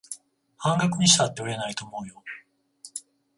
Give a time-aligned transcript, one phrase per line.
[0.57, 2.23] 半額にしたって売れないと思うよ